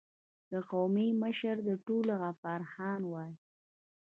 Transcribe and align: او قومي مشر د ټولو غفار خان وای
او 0.53 0.61
قومي 0.71 1.07
مشر 1.21 1.55
د 1.67 1.69
ټولو 1.85 2.11
غفار 2.21 2.61
خان 2.73 3.01
وای 3.11 3.33